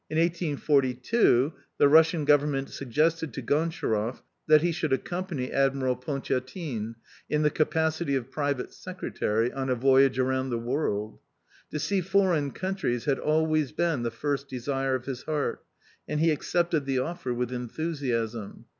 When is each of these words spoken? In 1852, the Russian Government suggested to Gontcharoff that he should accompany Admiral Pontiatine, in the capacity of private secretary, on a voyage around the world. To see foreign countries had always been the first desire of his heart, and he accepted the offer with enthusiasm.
In 0.09 0.17
1852, 0.17 1.53
the 1.77 1.87
Russian 1.87 2.25
Government 2.25 2.71
suggested 2.71 3.33
to 3.35 3.43
Gontcharoff 3.43 4.23
that 4.47 4.63
he 4.63 4.71
should 4.71 4.91
accompany 4.91 5.51
Admiral 5.53 5.95
Pontiatine, 5.95 6.95
in 7.29 7.43
the 7.43 7.51
capacity 7.51 8.15
of 8.15 8.31
private 8.31 8.73
secretary, 8.73 9.53
on 9.53 9.69
a 9.69 9.75
voyage 9.75 10.17
around 10.17 10.49
the 10.49 10.57
world. 10.57 11.19
To 11.69 11.77
see 11.77 12.01
foreign 12.01 12.49
countries 12.49 13.05
had 13.05 13.19
always 13.19 13.73
been 13.73 14.01
the 14.01 14.09
first 14.09 14.47
desire 14.49 14.95
of 14.95 15.05
his 15.05 15.21
heart, 15.21 15.63
and 16.07 16.19
he 16.19 16.31
accepted 16.31 16.85
the 16.87 16.97
offer 16.97 17.31
with 17.31 17.51
enthusiasm. 17.53 18.65